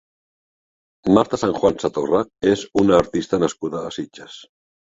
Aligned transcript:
Marta 1.17 1.39
Sanjuan 1.41 1.77
Satorra 1.85 2.23
és 2.55 2.65
una 2.85 2.99
artista 3.05 3.41
nascuda 3.47 3.87
a 3.87 3.93
Sitges. 4.01 4.41